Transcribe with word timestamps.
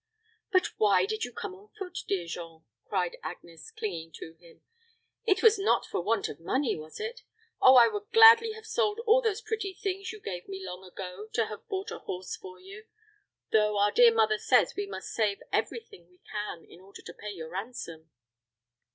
"But 0.51 0.65
why 0.77 1.05
did 1.05 1.25
you 1.25 1.31
come 1.31 1.53
on 1.53 1.69
foot, 1.77 1.95
dear 2.07 2.25
Jean?" 2.25 2.63
cried 2.85 3.17
Agnes, 3.21 3.69
clinging 3.69 4.11
to 4.13 4.33
him. 4.39 4.63
"It 5.27 5.43
was 5.43 5.59
not 5.59 5.85
for 5.85 6.01
want 6.01 6.27
of 6.27 6.39
money, 6.39 6.75
was 6.75 6.99
it? 6.99 7.21
Oh, 7.61 7.75
I 7.75 7.87
would 7.87 8.09
gladly 8.11 8.53
have 8.53 8.65
sold 8.65 8.99
all 9.01 9.21
those 9.21 9.43
pretty 9.43 9.75
things 9.75 10.11
you 10.11 10.19
gave 10.19 10.47
me 10.47 10.65
long 10.65 10.83
ago, 10.83 11.27
to 11.33 11.45
have 11.45 11.67
bought 11.67 11.91
a 11.91 11.99
horse 11.99 12.35
for 12.35 12.59
you, 12.59 12.87
though 13.51 13.77
our 13.77 13.91
dear 13.91 14.11
mother 14.11 14.39
says 14.39 14.73
we 14.75 14.87
must 14.87 15.09
save 15.13 15.43
every 15.53 15.81
thing 15.81 16.07
we 16.09 16.19
can 16.31 16.65
in 16.65 16.81
order 16.81 17.03
to 17.03 17.13
pay 17.13 17.29
your 17.29 17.49
ransom." 17.49 18.09